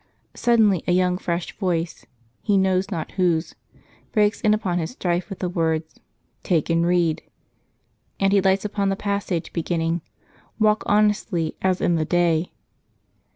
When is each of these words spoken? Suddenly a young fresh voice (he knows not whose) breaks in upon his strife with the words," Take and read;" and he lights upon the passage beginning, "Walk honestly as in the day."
Suddenly 0.33 0.83
a 0.87 0.93
young 0.93 1.19
fresh 1.19 1.55
voice 1.59 2.07
(he 2.41 2.57
knows 2.57 2.89
not 2.89 3.11
whose) 3.17 3.53
breaks 4.11 4.41
in 4.41 4.51
upon 4.51 4.79
his 4.79 4.89
strife 4.89 5.29
with 5.29 5.37
the 5.37 5.47
words," 5.47 5.99
Take 6.43 6.71
and 6.71 6.83
read;" 6.87 7.21
and 8.19 8.33
he 8.33 8.41
lights 8.41 8.65
upon 8.65 8.89
the 8.89 8.95
passage 8.95 9.53
beginning, 9.53 10.01
"Walk 10.57 10.81
honestly 10.87 11.55
as 11.61 11.81
in 11.81 11.97
the 11.97 12.05
day." 12.05 12.51